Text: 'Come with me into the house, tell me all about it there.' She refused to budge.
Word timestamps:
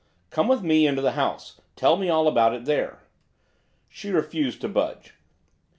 'Come 0.31 0.47
with 0.47 0.63
me 0.63 0.87
into 0.87 1.03
the 1.03 1.11
house, 1.11 1.61
tell 1.75 1.95
me 1.95 2.09
all 2.09 2.27
about 2.27 2.55
it 2.55 2.65
there.' 2.65 3.03
She 3.87 4.09
refused 4.09 4.59
to 4.61 4.67
budge. 4.67 5.13